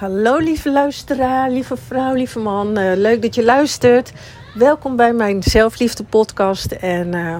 Hallo 0.00 0.36
lieve 0.36 0.70
luisteraar, 0.70 1.50
lieve 1.50 1.76
vrouw, 1.76 2.14
lieve 2.14 2.38
man. 2.38 2.78
Uh, 2.78 2.92
leuk 2.96 3.22
dat 3.22 3.34
je 3.34 3.44
luistert. 3.44 4.12
Welkom 4.54 4.96
bij 4.96 5.12
mijn 5.12 5.42
zelfliefde 5.42 6.04
podcast. 6.04 6.72
En 6.72 7.14
uh, 7.14 7.38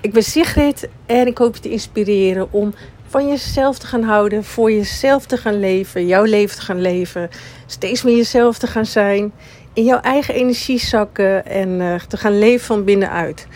ik 0.00 0.12
ben 0.12 0.22
Sigrid 0.22 0.88
en 1.06 1.26
ik 1.26 1.38
hoop 1.38 1.54
je 1.54 1.60
te 1.60 1.70
inspireren 1.70 2.52
om 2.52 2.74
van 3.06 3.28
jezelf 3.28 3.78
te 3.78 3.86
gaan 3.86 4.02
houden, 4.02 4.44
voor 4.44 4.72
jezelf 4.72 5.26
te 5.26 5.36
gaan 5.36 5.60
leven, 5.60 6.06
jouw 6.06 6.24
leven 6.24 6.56
te 6.56 6.62
gaan 6.62 6.80
leven, 6.80 7.28
steeds 7.66 8.02
meer 8.02 8.16
jezelf 8.16 8.58
te 8.58 8.66
gaan 8.66 8.86
zijn, 8.86 9.32
in 9.72 9.84
jouw 9.84 10.00
eigen 10.00 10.34
energie 10.34 10.78
zakken 10.78 11.46
en 11.46 11.68
uh, 11.68 11.94
te 11.94 12.16
gaan 12.16 12.38
leven 12.38 12.66
van 12.66 12.84
binnenuit. 12.84 13.46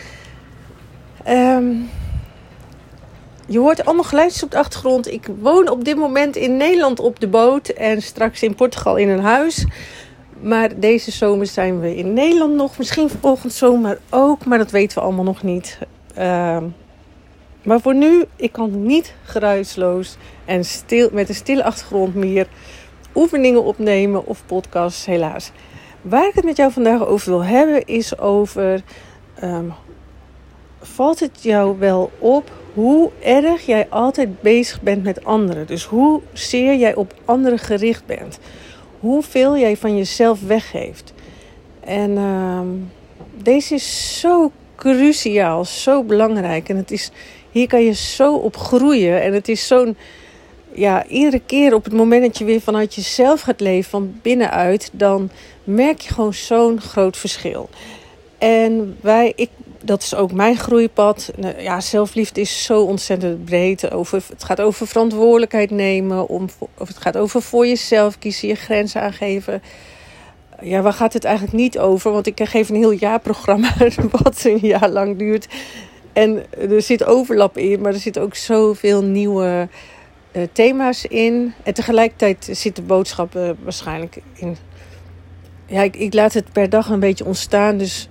Um, 1.27 1.89
je 3.47 3.59
hoort 3.59 3.85
allemaal 3.85 4.03
geluidjes 4.03 4.43
op 4.43 4.51
de 4.51 4.57
achtergrond. 4.57 5.11
Ik 5.11 5.27
woon 5.39 5.69
op 5.69 5.83
dit 5.85 5.97
moment 5.97 6.35
in 6.35 6.57
Nederland 6.57 6.99
op 6.99 7.19
de 7.19 7.27
boot 7.27 7.69
en 7.69 8.01
straks 8.01 8.43
in 8.43 8.55
Portugal 8.55 8.95
in 8.95 9.09
een 9.09 9.19
huis. 9.19 9.65
Maar 10.41 10.79
deze 10.79 11.11
zomer 11.11 11.47
zijn 11.47 11.79
we 11.79 11.95
in 11.95 12.13
Nederland 12.13 12.53
nog. 12.53 12.77
Misschien 12.77 13.09
volgend 13.21 13.53
zomer 13.53 13.99
ook, 14.09 14.45
maar 14.45 14.57
dat 14.57 14.71
weten 14.71 14.97
we 14.97 15.03
allemaal 15.03 15.23
nog 15.23 15.43
niet. 15.43 15.77
Uh, 16.17 16.57
maar 17.63 17.81
voor 17.81 17.95
nu, 17.95 18.25
ik 18.35 18.51
kan 18.51 18.85
niet 18.85 19.13
geruisloos 19.23 20.17
en 20.45 20.65
stil, 20.65 21.09
met 21.11 21.29
een 21.29 21.35
stille 21.35 21.63
achtergrond 21.63 22.15
meer 22.15 22.47
oefeningen 23.15 23.63
opnemen 23.63 24.25
of 24.25 24.43
podcasts, 24.45 25.05
helaas. 25.05 25.51
Waar 26.01 26.27
ik 26.27 26.33
het 26.33 26.45
met 26.45 26.57
jou 26.57 26.71
vandaag 26.71 27.05
over 27.05 27.29
wil 27.29 27.43
hebben, 27.43 27.85
is 27.85 28.17
over. 28.17 28.81
Um, 29.43 29.73
valt 30.81 31.19
het 31.19 31.43
jou 31.43 31.79
wel 31.79 32.11
op 32.19 32.51
hoe 32.73 33.09
erg 33.19 33.65
jij 33.65 33.87
altijd 33.89 34.41
bezig 34.41 34.81
bent 34.81 35.03
met 35.03 35.25
anderen. 35.25 35.67
Dus 35.67 35.83
hoe 35.83 36.21
zeer 36.33 36.75
jij 36.75 36.95
op 36.95 37.13
anderen 37.25 37.59
gericht 37.59 38.05
bent. 38.05 38.39
Hoeveel 38.99 39.57
jij 39.57 39.77
van 39.77 39.97
jezelf 39.97 40.41
weggeeft. 40.41 41.13
En 41.79 42.11
uh, 42.11 42.59
deze 43.43 43.73
is 43.73 44.19
zo 44.19 44.51
cruciaal, 44.75 45.65
zo 45.65 46.03
belangrijk. 46.03 46.69
En 46.69 46.77
het 46.77 46.91
is, 46.91 47.11
hier 47.51 47.67
kan 47.67 47.83
je 47.83 47.93
zo 47.93 48.35
op 48.35 48.57
groeien. 48.57 49.21
En 49.21 49.33
het 49.33 49.47
is 49.47 49.67
zo'n, 49.67 49.97
ja, 50.73 51.05
iedere 51.05 51.41
keer 51.45 51.73
op 51.73 51.83
het 51.83 51.93
moment 51.93 52.21
dat 52.21 52.37
je 52.37 52.45
weer 52.45 52.61
vanuit 52.61 52.95
jezelf 52.95 53.41
gaat 53.41 53.59
leven, 53.59 53.89
van 53.89 54.19
binnenuit, 54.21 54.89
dan 54.93 55.29
merk 55.63 56.01
je 56.01 56.13
gewoon 56.13 56.33
zo'n 56.33 56.81
groot 56.81 57.17
verschil. 57.17 57.69
En 58.37 58.97
wij, 59.01 59.33
ik 59.35 59.49
dat 59.85 60.01
is 60.03 60.15
ook 60.15 60.31
mijn 60.31 60.57
groeipad. 60.57 61.31
Nou, 61.37 61.61
ja, 61.61 61.81
zelfliefde 61.81 62.41
is 62.41 62.63
zo 62.63 62.81
ontzettend 62.81 63.45
breed. 63.45 63.91
Over, 63.91 64.23
het 64.29 64.43
gaat 64.43 64.61
over 64.61 64.87
verantwoordelijkheid 64.87 65.71
nemen. 65.71 66.27
Om, 66.27 66.49
of 66.77 66.87
het 66.87 66.97
gaat 66.97 67.17
over 67.17 67.41
voor 67.41 67.67
jezelf 67.67 68.19
kiezen, 68.19 68.47
je 68.47 68.55
grenzen 68.55 69.01
aangeven. 69.01 69.61
Ja, 70.61 70.81
waar 70.81 70.93
gaat 70.93 71.13
het 71.13 71.23
eigenlijk 71.23 71.55
niet 71.55 71.79
over? 71.79 72.11
Want 72.11 72.27
ik 72.27 72.39
geef 72.43 72.69
een 72.69 72.75
heel 72.75 72.91
jaarprogramma 72.91 73.73
wat 74.23 74.43
een 74.43 74.57
jaar 74.61 74.89
lang 74.89 75.17
duurt. 75.17 75.47
En 76.13 76.43
er 76.69 76.81
zit 76.81 77.05
overlap 77.05 77.57
in, 77.57 77.81
maar 77.81 77.93
er 77.93 77.99
zitten 77.99 78.21
ook 78.21 78.35
zoveel 78.35 79.03
nieuwe 79.03 79.67
uh, 80.31 80.43
thema's 80.51 81.05
in. 81.05 81.53
En 81.63 81.73
tegelijkertijd 81.73 82.49
zitten 82.51 82.85
boodschappen 82.85 83.57
waarschijnlijk 83.63 84.21
in. 84.33 84.57
Ja, 85.65 85.81
ik, 85.81 85.95
ik 85.95 86.13
laat 86.13 86.33
het 86.33 86.51
per 86.51 86.69
dag 86.69 86.89
een 86.89 86.99
beetje 86.99 87.25
ontstaan. 87.25 87.77
Dus 87.77 88.07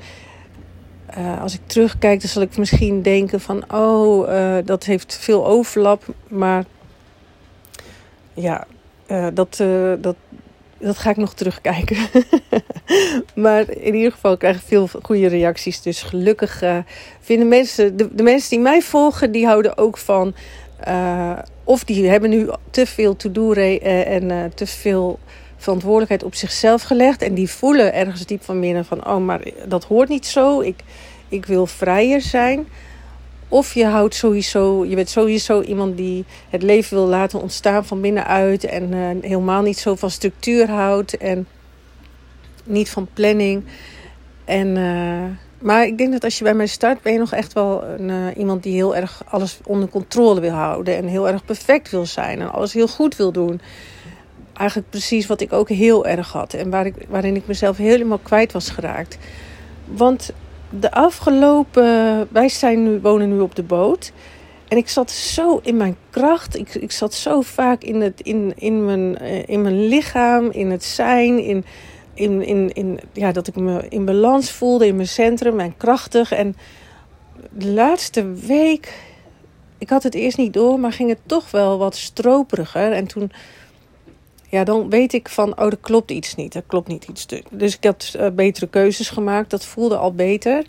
uh, 1.19 1.41
als 1.41 1.55
ik 1.55 1.61
terugkijk, 1.67 2.21
dan 2.21 2.29
zal 2.29 2.43
ik 2.43 2.57
misschien 2.57 3.03
denken 3.03 3.41
van, 3.41 3.73
oh, 3.73 4.29
uh, 4.29 4.57
dat 4.65 4.85
heeft 4.85 5.17
veel 5.21 5.47
overlap. 5.47 6.05
Maar 6.29 6.65
ja, 8.35 8.67
uh, 9.07 9.27
dat, 9.35 9.57
dat, 10.01 10.17
dat 10.79 10.99
ga 10.99 11.11
ik 11.11 11.17
nog 11.17 11.35
terugkijken. 11.35 11.97
maar 13.35 13.71
in 13.71 13.95
ieder 13.95 14.13
geval 14.13 14.37
krijg 14.37 14.57
ik 14.57 14.63
veel 14.67 14.89
goede 15.03 15.27
reacties. 15.27 15.83
Dus 15.83 16.03
gelukkig 16.03 16.63
vinden 17.21 17.49
mensen, 17.49 17.97
de, 17.97 18.15
de, 18.15 18.23
mensen 18.23 18.51
die 18.51 18.61
mij 18.61 18.83
volgen, 18.83 19.33
die 19.33 19.47
houden 19.47 19.79
ook 19.79 19.99
van. 19.99 20.35
of 21.65 21.85
die 21.85 22.09
hebben 22.09 22.31
nu 22.31 22.49
te 22.71 22.87
veel 22.87 23.17
to-do 23.17 23.53
en 23.53 24.53
te 24.55 24.67
veel 24.67 25.19
verantwoordelijkheid 25.63 26.23
op 26.23 26.35
zichzelf 26.35 26.83
gelegd. 26.83 27.23
En 27.23 27.35
die 27.35 27.51
voelen 27.51 27.95
ergens 27.95 28.27
diep 28.27 28.43
van 28.45 28.61
binnen 28.61 28.85
van, 28.85 29.07
oh, 29.07 29.25
maar 29.25 29.41
dat 29.67 29.85
hoort 29.85 30.09
niet 30.09 30.27
zo. 30.27 30.61
Ik, 30.61 30.81
ik 31.29 31.47
wil 31.47 31.67
vrijer 31.67 32.21
zijn. 32.21 32.67
Of 33.49 33.75
je 33.75 33.87
houdt 33.87 34.15
sowieso, 34.15 34.85
je 34.85 34.95
bent 34.95 35.09
sowieso 35.09 35.61
iemand 35.61 35.97
die 35.97 36.25
het 36.51 36.63
leven 36.63 36.97
wil 36.97 37.07
laten 37.07 37.41
ontstaan 37.41 37.85
van 37.85 38.01
binnenuit. 38.01 38.65
En 38.65 38.93
uh, 38.93 39.09
helemaal 39.21 39.63
niet 39.63 39.79
zo 39.79 39.95
van 39.95 40.11
structuur 40.11 40.71
houdt. 40.71 41.17
En 41.17 41.47
niet 42.65 42.91
van 42.91 43.09
planning. 43.15 43.65
En, 44.45 44.77
uh, 44.77 45.23
maar 45.59 45.87
ik 45.87 45.99
denk 45.99 46.13
dat 46.13 46.25
als 46.25 46.39
je 46.39 46.45
bij 46.45 46.55
mij 46.55 46.67
start, 46.67 47.03
ben 47.03 47.13
je 47.13 47.19
nog 47.19 47.33
echt 47.33 47.53
wel 47.53 47.85
een, 47.85 48.09
uh, 48.09 48.27
iemand 48.37 48.63
die 48.63 48.75
heel 48.75 48.97
erg 48.97 49.23
alles 49.29 49.59
onder 49.65 49.89
controle 49.89 50.41
wil 50.41 50.51
houden. 50.51 50.97
En 50.97 51.07
heel 51.07 51.29
erg 51.29 51.45
perfect 51.45 51.91
wil 51.91 52.07
zijn. 52.07 52.41
En 52.41 52.53
alles 52.53 52.73
heel 52.73 52.89
goed 52.89 53.17
wil 53.17 53.33
doen 53.33 53.61
eigenlijk 54.63 54.91
precies 54.91 55.27
wat 55.27 55.41
ik 55.41 55.53
ook 55.53 55.69
heel 55.69 56.07
erg 56.07 56.33
had. 56.33 56.55
En 56.55 56.71
waar 56.71 56.87
ik, 56.87 56.95
waarin 57.09 57.37
ik 57.37 57.47
mezelf 57.47 57.77
helemaal 57.77 58.19
kwijt 58.19 58.53
was 58.53 58.71
geraakt. 58.71 59.19
Want 59.85 60.33
de 60.81 60.91
afgelopen. 60.91 62.29
Wij 62.31 62.49
zijn 62.49 62.83
nu, 62.83 63.01
wonen 63.01 63.29
nu 63.29 63.41
op 63.41 63.55
de 63.55 63.63
boot. 63.63 64.13
En 64.69 64.77
ik 64.77 64.89
zat 64.89 65.11
zo 65.11 65.61
in 65.63 65.77
mijn 65.77 65.97
kracht. 66.11 66.57
Ik, 66.57 66.75
ik 66.75 66.93
zat 66.93 67.15
zo 67.15 67.41
vaak 67.41 67.83
in, 67.83 68.01
het, 68.01 68.21
in, 68.21 68.53
in, 68.57 68.85
mijn, 68.85 69.19
eh, 69.19 69.49
in 69.49 69.63
mijn 69.63 69.87
lichaam, 69.87 70.51
in 70.51 70.71
het 70.71 70.85
zijn. 70.85 71.39
In, 71.39 71.65
in, 72.15 72.47
in, 72.47 72.73
in, 72.73 73.01
ja, 73.13 73.33
dat 73.33 73.47
ik 73.47 73.57
me 73.57 73.87
in 73.89 74.05
balans 74.05 74.51
voelde 74.51 74.87
in 74.87 74.97
mijn 74.97 75.09
centrum 75.09 75.61
en 75.61 75.77
krachtig. 75.77 76.33
En 76.33 76.57
de 77.51 77.69
laatste 77.69 78.33
week. 78.33 79.11
Ik 79.79 79.91
had 79.91 80.03
het 80.03 80.15
eerst 80.15 80.37
niet 80.37 80.53
door, 80.53 80.81
maar 80.81 80.93
ging 80.93 81.09
het 81.09 81.21
toch 81.27 81.51
wel 81.51 81.79
wat 81.79 81.97
stroperiger. 81.97 82.93
En 82.93 83.07
toen 83.07 83.33
ja, 84.53 84.65
dan 84.65 84.91
weet 84.91 85.13
ik 85.13 85.29
van, 85.29 85.59
oh, 85.59 85.67
er 85.67 85.77
klopt 85.81 86.11
iets 86.11 86.35
niet. 86.35 86.55
Er 86.55 86.63
klopt 86.67 86.89
niet 86.89 87.05
iets. 87.09 87.27
Dus 87.51 87.77
ik 87.77 87.85
had 87.85 88.15
uh, 88.17 88.27
betere 88.35 88.69
keuzes 88.69 89.11
gemaakt. 89.11 89.51
Dat 89.51 89.65
voelde 89.65 89.97
al 89.97 90.15
beter. 90.15 90.67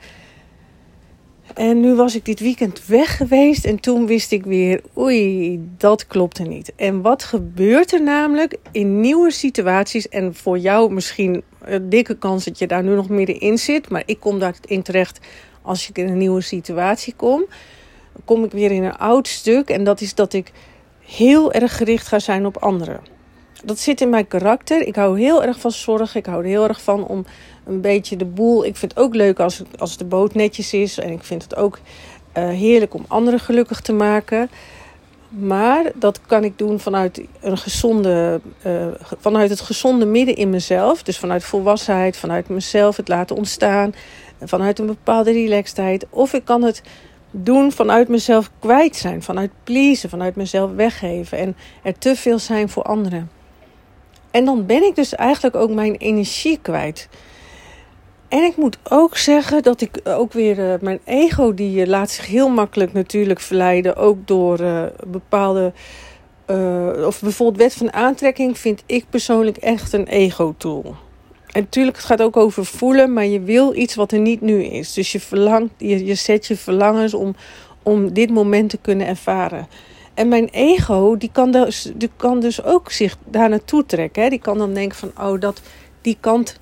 En 1.53 1.79
nu 1.79 1.93
was 1.93 2.15
ik 2.15 2.25
dit 2.25 2.39
weekend 2.39 2.85
weg 2.85 3.17
geweest 3.17 3.65
en 3.65 3.79
toen 3.79 4.07
wist 4.07 4.31
ik 4.31 4.43
weer, 4.43 4.81
oei, 4.97 5.59
dat 5.77 6.07
klopte 6.07 6.43
niet. 6.43 6.73
En 6.75 7.01
wat 7.01 7.23
gebeurt 7.23 7.93
er 7.93 8.03
namelijk 8.03 8.57
in 8.71 8.99
nieuwe 8.99 9.31
situaties? 9.31 10.09
En 10.09 10.35
voor 10.35 10.57
jou 10.57 10.93
misschien 10.93 11.43
een 11.61 11.89
dikke 11.89 12.17
kans 12.17 12.45
dat 12.45 12.59
je 12.59 12.67
daar 12.67 12.83
nu 12.83 12.95
nog 12.95 13.09
middenin 13.09 13.57
zit, 13.57 13.89
maar 13.89 14.03
ik 14.05 14.19
kom 14.19 14.39
daarin 14.39 14.81
terecht 14.81 15.19
als 15.61 15.89
ik 15.89 15.97
in 15.97 16.07
een 16.07 16.17
nieuwe 16.17 16.41
situatie 16.41 17.13
kom. 17.15 17.45
Kom 18.25 18.43
ik 18.43 18.51
weer 18.51 18.71
in 18.71 18.83
een 18.83 18.97
oud 18.97 19.27
stuk 19.27 19.69
en 19.69 19.83
dat 19.83 20.01
is 20.01 20.15
dat 20.15 20.33
ik 20.33 20.51
heel 20.99 21.51
erg 21.51 21.77
gericht 21.77 22.07
ga 22.07 22.19
zijn 22.19 22.45
op 22.45 22.57
anderen 22.57 23.13
dat 23.63 23.79
zit 23.79 24.01
in 24.01 24.09
mijn 24.09 24.27
karakter. 24.27 24.87
Ik 24.87 24.95
hou 24.95 25.19
heel 25.19 25.43
erg 25.43 25.59
van 25.59 25.71
zorg. 25.71 26.15
Ik 26.15 26.25
hou 26.25 26.41
er 26.43 26.49
heel 26.49 26.67
erg 26.67 26.81
van 26.81 27.07
om 27.07 27.25
een 27.65 27.81
beetje 27.81 28.15
de 28.15 28.25
boel. 28.25 28.65
Ik 28.65 28.75
vind 28.75 28.91
het 28.95 29.03
ook 29.03 29.15
leuk 29.15 29.39
als, 29.39 29.61
als 29.77 29.97
de 29.97 30.05
boot 30.05 30.33
netjes 30.33 30.73
is. 30.73 30.99
En 30.99 31.11
ik 31.11 31.23
vind 31.23 31.43
het 31.43 31.55
ook 31.55 31.79
uh, 32.37 32.49
heerlijk 32.49 32.93
om 32.93 33.05
anderen 33.07 33.39
gelukkig 33.39 33.81
te 33.81 33.93
maken. 33.93 34.49
Maar 35.29 35.91
dat 35.95 36.19
kan 36.25 36.43
ik 36.43 36.57
doen 36.57 36.79
vanuit, 36.79 37.21
een 37.41 37.57
gezonde, 37.57 38.41
uh, 38.65 38.87
vanuit 39.19 39.49
het 39.49 39.61
gezonde 39.61 40.05
midden 40.05 40.35
in 40.35 40.49
mezelf. 40.49 41.03
Dus 41.03 41.17
vanuit 41.17 41.43
volwassenheid, 41.43 42.17
vanuit 42.17 42.49
mezelf 42.49 42.97
het 42.97 43.07
laten 43.07 43.35
ontstaan. 43.35 43.93
Vanuit 44.43 44.79
een 44.79 44.85
bepaalde 44.85 45.31
relaxedheid. 45.31 46.05
Of 46.09 46.33
ik 46.33 46.45
kan 46.45 46.61
het 46.63 46.81
doen 47.31 47.71
vanuit 47.71 48.07
mezelf 48.07 48.51
kwijt 48.59 48.95
zijn. 48.95 49.23
Vanuit 49.23 49.51
pleasen, 49.63 50.09
vanuit 50.09 50.35
mezelf 50.35 50.71
weggeven. 50.71 51.37
En 51.37 51.55
er 51.83 51.97
te 51.97 52.15
veel 52.15 52.39
zijn 52.39 52.69
voor 52.69 52.83
anderen. 52.83 53.29
En 54.33 54.45
dan 54.45 54.65
ben 54.65 54.83
ik 54.83 54.95
dus 54.95 55.15
eigenlijk 55.15 55.55
ook 55.55 55.69
mijn 55.69 55.95
energie 55.95 56.59
kwijt. 56.61 57.09
En 58.27 58.43
ik 58.43 58.57
moet 58.57 58.77
ook 58.89 59.17
zeggen 59.17 59.63
dat 59.63 59.81
ik 59.81 60.01
ook 60.03 60.33
weer 60.33 60.59
uh, 60.59 60.73
mijn 60.81 60.99
ego, 61.03 61.53
die 61.53 61.81
uh, 61.81 61.87
laat 61.87 62.09
zich 62.09 62.25
heel 62.25 62.49
makkelijk 62.49 62.93
natuurlijk 62.93 63.39
verleiden. 63.39 63.95
Ook 63.95 64.27
door 64.27 64.59
uh, 64.59 64.83
bepaalde, 65.07 65.73
of 67.05 67.21
bijvoorbeeld 67.21 67.57
wet 67.57 67.73
van 67.73 67.93
aantrekking, 67.93 68.57
vind 68.57 68.83
ik 68.85 69.05
persoonlijk 69.09 69.57
echt 69.57 69.93
een 69.93 70.07
ego-tool. 70.07 70.95
En 71.51 71.61
natuurlijk, 71.61 71.97
het 71.97 72.05
gaat 72.05 72.21
ook 72.21 72.37
over 72.37 72.65
voelen, 72.65 73.13
maar 73.13 73.25
je 73.25 73.41
wil 73.41 73.75
iets 73.75 73.95
wat 73.95 74.11
er 74.11 74.19
niet 74.19 74.41
nu 74.41 74.63
is. 74.63 74.93
Dus 74.93 75.11
je 75.11 75.19
verlangt, 75.19 75.73
je, 75.77 76.05
je 76.05 76.15
zet 76.15 76.47
je 76.47 76.57
verlangens 76.57 77.13
om, 77.13 77.35
om 77.83 78.13
dit 78.13 78.29
moment 78.29 78.69
te 78.69 78.77
kunnen 78.77 79.07
ervaren. 79.07 79.67
En 80.13 80.27
mijn 80.27 80.47
ego, 80.47 81.17
die 81.17 81.29
kan, 81.31 81.51
dus, 81.51 81.91
die 81.95 82.09
kan 82.15 82.39
dus 82.39 82.63
ook 82.63 82.91
zich 82.91 83.17
daar 83.25 83.49
naartoe 83.49 83.85
trekken. 83.85 84.23
Hè? 84.23 84.29
Die 84.29 84.39
kan 84.39 84.57
dan 84.57 84.73
denken 84.73 84.97
van, 84.97 85.11
oh, 85.17 85.39
dat, 85.39 85.61
die 86.01 86.17
kant... 86.19 86.61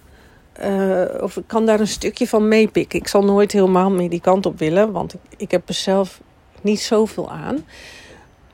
Uh, 0.63 1.03
of 1.21 1.37
ik 1.37 1.43
kan 1.47 1.65
daar 1.65 1.79
een 1.79 1.87
stukje 1.87 2.27
van 2.27 2.47
meepikken. 2.47 2.99
Ik 2.99 3.07
zal 3.07 3.23
nooit 3.23 3.51
helemaal 3.51 3.91
meer 3.91 4.09
die 4.09 4.21
kant 4.21 4.45
op 4.45 4.59
willen. 4.59 4.91
Want 4.91 5.13
ik, 5.13 5.19
ik 5.37 5.51
heb 5.51 5.67
er 5.67 5.73
zelf 5.73 6.21
niet 6.61 6.79
zoveel 6.79 7.31
aan. 7.31 7.65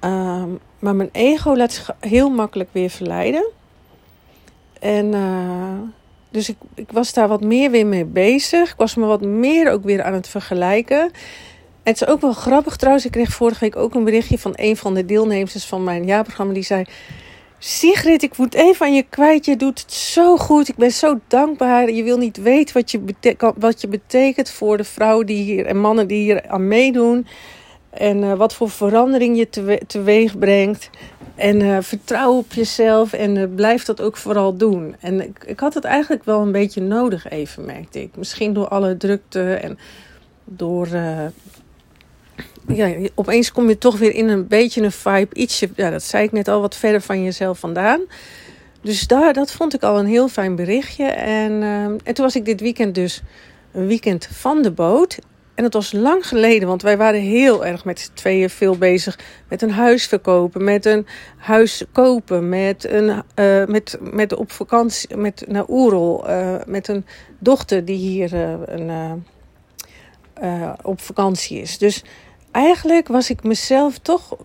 Uh, 0.06 0.44
maar 0.80 0.96
mijn 0.96 1.10
ego 1.12 1.56
laat 1.56 1.74
zich 1.74 1.96
heel 2.00 2.30
makkelijk 2.30 2.70
weer 2.72 2.90
verleiden. 2.90 3.50
En 4.80 5.14
dus 6.30 6.50
ik, 6.50 6.58
ik 6.76 6.92
was 6.92 7.14
daar 7.14 7.28
wat 7.28 7.42
meer 7.42 7.72
weer 7.72 7.88
mee 7.88 8.06
bezig. 8.06 8.72
Ik 8.72 8.78
was 8.78 8.96
me 8.96 9.06
wat 9.06 9.22
meer 9.22 9.72
ook 9.72 9.84
weer 9.84 10.04
aan 10.04 10.14
het 10.14 10.28
vergelijken. 10.28 11.12
Het 11.88 12.02
is 12.02 12.08
ook 12.08 12.22
wel 12.22 12.34
grappig 12.34 12.76
trouwens. 12.76 13.06
Ik 13.06 13.12
kreeg 13.12 13.30
vorige 13.30 13.60
week 13.60 13.76
ook 13.76 13.96
een 13.96 14.04
berichtje 14.04 14.40
van 14.40 14.54
een 14.56 14.78
van 14.78 14.94
de 14.94 15.06
deelnemers 15.06 15.66
van 15.66 15.84
mijn 15.84 16.06
jaarprogramma. 16.06 16.54
Die 16.54 16.64
zei: 16.64 16.86
Sigrid, 17.58 18.24
ik 18.24 18.38
moet 18.38 18.54
even 18.54 18.86
aan 18.86 18.94
je 18.94 19.06
kwijt. 19.10 19.46
Je 19.46 19.56
doet 19.56 19.80
het 19.80 19.94
zo 19.94 20.38
goed. 20.38 20.68
Ik 20.68 20.76
ben 20.76 20.92
zo 20.92 21.20
dankbaar. 21.28 21.92
Je 21.92 22.04
wil 22.04 22.18
niet 22.18 22.38
weten 22.38 22.74
wat 22.74 22.92
je, 22.92 23.02
wat 23.58 23.82
je 23.82 23.88
betekent 23.88 24.50
voor 24.50 24.78
de 24.78 24.84
vrouwen 24.84 25.26
die 25.26 25.44
hier 25.44 25.66
en 25.66 25.80
mannen 25.80 26.08
die 26.08 26.22
hier 26.22 26.48
aan 26.48 26.68
meedoen. 26.68 27.28
En 27.90 28.18
uh, 28.18 28.34
wat 28.34 28.54
voor 28.54 28.70
verandering 28.70 29.38
je 29.38 29.50
te, 29.50 29.82
teweeg 29.88 30.38
brengt. 30.38 30.90
En 31.36 31.60
uh, 31.60 31.78
vertrouw 31.82 32.38
op 32.38 32.54
jezelf 32.54 33.14
en 33.14 33.36
uh, 33.36 33.44
blijf 33.56 33.86
dat 33.86 34.02
ook 34.02 34.18
vooral 34.18 34.58
doen. 34.58 34.96
En 35.00 35.22
ik, 35.22 35.44
ik 35.46 35.60
had 35.60 35.74
het 35.74 35.84
eigenlijk 35.84 36.24
wel 36.24 36.42
een 36.42 36.52
beetje 36.52 36.82
nodig 36.82 37.30
even, 37.30 37.66
merkte 37.66 38.02
ik. 38.02 38.16
Misschien 38.16 38.54
door 38.54 38.68
alle 38.68 38.98
drukte 38.98 39.54
en 39.54 39.78
door... 40.46 40.88
Ja, 42.68 43.10
opeens 43.16 43.52
kom 43.52 43.70
je 43.70 43.78
toch 43.78 43.98
weer 43.98 44.14
in 44.14 44.28
een 44.28 44.48
beetje 44.48 44.82
een 44.82 44.92
vibe. 44.92 45.36
Ietsje, 45.36 45.70
ja, 45.76 45.90
dat 45.90 46.04
zei 46.04 46.24
ik 46.24 46.32
net 46.32 46.48
al, 46.48 46.62
wat 46.62 46.76
verder 46.76 47.02
van 47.02 47.24
jezelf 47.24 47.60
vandaan. 47.60 48.02
Dus 48.82 49.08
daar, 49.08 49.34
dat 49.34 49.52
vond 49.52 49.74
ik 49.74 49.84
al 49.84 50.00
een 50.00 50.06
heel 50.06 50.28
fijn 50.28 50.56
berichtje. 50.56 51.06
En, 51.06 51.62
en 52.04 52.14
toen 52.14 52.26
was 52.26 52.36
ik 52.36 52.46
dit 52.46 52.62
weekend 52.62 52.96
dus 52.96 53.22
een 53.72 53.88
weekend 53.88 54.28
van 54.32 54.62
de 54.62 54.72
boot. 54.72 55.20
En 55.56 55.64
het 55.64 55.74
was 55.74 55.92
lang 55.92 56.28
geleden, 56.28 56.68
want 56.68 56.82
wij 56.82 56.98
waren 56.98 57.22
heel 57.22 57.66
erg 57.66 57.86
met 57.86 58.00
z'n 58.00 58.12
tweeën 58.14 58.50
veel 58.50 58.78
bezig 58.78 59.20
met 59.50 59.62
een 59.62 59.72
huis 59.72 60.08
verkopen, 60.08 60.64
met 60.64 60.86
een 60.86 61.08
huis 61.38 61.84
kopen, 61.92 62.50
met, 62.50 62.90
een, 62.90 63.24
uh, 63.36 63.66
met, 63.66 63.98
met 64.02 64.34
op 64.34 64.52
vakantie, 64.52 65.18
met 65.18 65.44
naar 65.48 65.70
Oerol, 65.70 66.30
uh, 66.30 66.56
met 66.66 66.88
een 66.88 67.06
dochter 67.40 67.86
die 67.86 67.98
hier 67.98 68.34
uh, 68.34 68.54
een, 68.66 69.24
op 70.82 71.02
vakantie 71.02 71.62
is. 71.62 71.78
Dus 71.78 72.04
eigenlijk 72.64 73.08
was 73.08 73.30
ik 73.30 73.44
mezelf 73.44 73.98
toch 73.98 74.38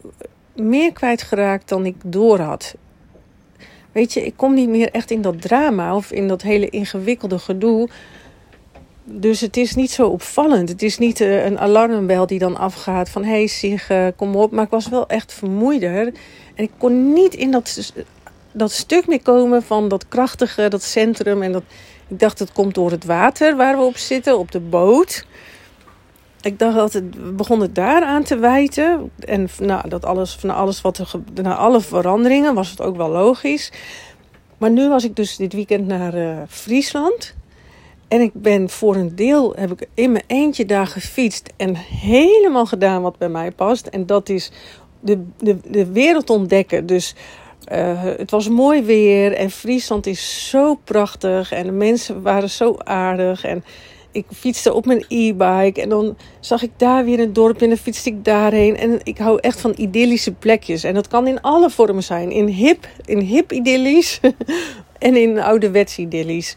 meer 0.55 0.93
kwijtgeraakt 0.93 1.69
dan 1.69 1.87
ik 1.87 1.97
door 2.05 2.39
had. 2.39 2.75
Weet 3.93 4.13
je, 4.13 4.25
ik 4.25 4.37
kom 4.37 4.55
niet 4.55 4.69
meer 4.69 4.91
echt 4.91 5.11
in 5.11 5.23
dat 5.23 5.43
drama 5.43 5.97
of 5.97 6.11
in 6.11 6.29
dat 6.29 6.43
hele 6.43 6.69
ingewikkelde 6.69 7.39
gedoe 7.39 7.89
dus 9.05 9.41
het 9.41 9.57
is 9.57 9.75
niet 9.75 9.91
zo 9.91 10.07
opvallend. 10.07 10.69
Het 10.69 10.83
is 10.83 10.99
niet 10.99 11.21
uh, 11.21 11.45
een 11.45 11.59
alarmbel 11.59 12.27
die 12.27 12.39
dan 12.39 12.57
afgaat 12.57 13.09
van... 13.09 13.25
hé 13.25 13.47
hey, 13.61 13.81
uh, 13.89 14.07
kom 14.17 14.37
op. 14.37 14.53
Maar 14.53 14.65
ik 14.65 14.71
was 14.71 14.89
wel 14.89 15.07
echt 15.09 15.33
vermoeider. 15.33 16.07
En 16.55 16.65
ik 16.65 16.71
kon 16.79 17.13
niet 17.13 17.35
in 17.35 17.51
dat, 17.51 17.93
dat 18.53 18.73
stuk 18.73 19.07
meer 19.07 19.23
komen 19.23 19.63
van 19.63 19.89
dat 19.89 20.09
krachtige, 20.09 20.69
dat 20.69 20.83
centrum. 20.83 21.43
En 21.43 21.53
dat, 21.53 21.63
ik 22.09 22.19
dacht, 22.19 22.39
het 22.39 22.53
komt 22.53 22.75
door 22.75 22.91
het 22.91 23.05
water 23.05 23.57
waar 23.57 23.77
we 23.77 23.83
op 23.83 23.97
zitten, 23.97 24.39
op 24.39 24.53
de 24.53 24.61
boot. 24.61 25.27
Ik 26.43 26.59
dacht 26.59 26.77
dat 26.77 26.93
het 26.93 27.37
begon 27.37 27.61
het 27.61 27.75
daar 27.75 28.05
aan 28.05 28.23
te 28.23 28.37
wijten. 28.37 29.11
En 29.19 29.49
nou, 29.61 29.89
dat 29.89 30.05
alles, 30.05 30.35
van 30.35 30.51
alles 30.51 30.81
wat 30.81 30.99
er, 30.99 31.11
na 31.43 31.57
alle 31.57 31.81
veranderingen 31.81 32.55
was 32.55 32.71
het 32.71 32.81
ook 32.81 32.97
wel 32.97 33.09
logisch. 33.09 33.73
Maar 34.59 34.71
nu 34.71 34.89
was 34.89 35.05
ik 35.05 35.17
dus 35.17 35.37
dit 35.37 35.53
weekend 35.53 35.87
naar 35.87 36.15
uh, 36.15 36.37
Friesland... 36.49 37.35
En 38.13 38.21
ik 38.21 38.31
ben 38.35 38.71
voor 38.71 38.97
een 38.97 39.17
deel, 39.17 39.53
heb 39.57 39.73
ik 39.73 39.89
in 39.95 40.13
mijn 40.13 40.25
eentje 40.27 40.65
daar 40.65 40.87
gefietst 40.87 41.53
en 41.57 41.77
helemaal 41.77 42.67
gedaan 42.67 43.03
wat 43.03 43.19
bij 43.19 43.29
mij 43.29 43.51
past. 43.51 43.87
En 43.87 44.07
dat 44.07 44.29
is 44.29 44.51
de, 45.01 45.25
de, 45.39 45.57
de 45.65 45.93
wereld 45.93 46.31
ontdekken. 46.31 46.87
Dus 46.87 47.15
uh, 47.73 48.03
het 48.03 48.31
was 48.31 48.49
mooi 48.49 48.83
weer 48.83 49.33
en 49.33 49.51
Friesland 49.51 50.07
is 50.07 50.49
zo 50.49 50.75
prachtig 50.85 51.53
en 51.53 51.67
de 51.67 51.73
mensen 51.73 52.23
waren 52.23 52.51
zo 52.51 52.77
aardig. 52.79 53.45
En 53.45 53.65
ik 54.13 54.27
fietste 54.35 54.73
op 54.73 54.87
mijn 54.87 55.05
e-bike 55.09 55.83
en 55.83 55.89
dan 55.89 56.17
zag 56.41 56.63
ik 56.63 56.71
daar 56.77 57.05
weer 57.05 57.21
een 57.21 57.33
dorp 57.33 57.63
en 57.63 57.69
dan 57.69 57.79
fietste 57.79 58.09
ik 58.09 58.25
daarheen. 58.25 58.77
En 58.77 59.01
ik 59.03 59.19
hou 59.19 59.39
echt 59.41 59.61
van 59.61 59.73
idyllische 59.77 60.33
plekjes. 60.33 60.85
En 60.85 60.95
dat 60.95 61.09
kan 61.09 61.27
in 61.27 61.41
alle 61.41 61.71
vormen 61.71 62.03
zijn. 62.03 62.31
In 62.31 62.47
hip, 62.47 62.89
in 63.05 63.19
hip 63.19 63.53
idyllisch 63.53 64.21
en 64.99 65.17
in 65.17 65.39
ouderwets 65.39 65.99
idyllisch. 65.99 66.57